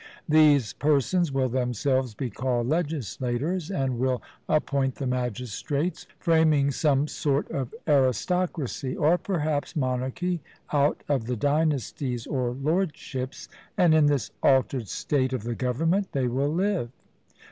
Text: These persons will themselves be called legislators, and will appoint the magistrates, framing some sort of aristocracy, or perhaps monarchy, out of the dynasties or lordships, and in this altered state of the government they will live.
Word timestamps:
These 0.27 0.73
persons 0.73 1.31
will 1.31 1.49
themselves 1.49 2.15
be 2.15 2.31
called 2.31 2.65
legislators, 2.67 3.69
and 3.69 3.99
will 3.99 4.19
appoint 4.49 4.95
the 4.95 5.05
magistrates, 5.05 6.07
framing 6.17 6.71
some 6.71 7.07
sort 7.07 7.47
of 7.51 7.71
aristocracy, 7.87 8.97
or 8.97 9.19
perhaps 9.19 9.75
monarchy, 9.75 10.41
out 10.73 11.03
of 11.07 11.25
the 11.27 11.35
dynasties 11.35 12.25
or 12.25 12.49
lordships, 12.49 13.47
and 13.77 13.93
in 13.93 14.07
this 14.07 14.31
altered 14.41 14.87
state 14.87 15.33
of 15.33 15.43
the 15.43 15.53
government 15.53 16.13
they 16.13 16.27
will 16.27 16.49
live. 16.51 16.89